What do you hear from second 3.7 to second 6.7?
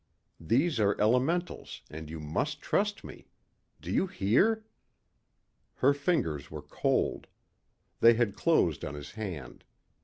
Do you hear?" Her fingers were